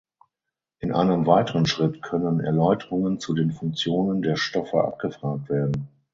[0.79, 5.89] In einem weiteren Schritt können Erläuterungen zu den Funktionen der Stoffe abgefragt werden.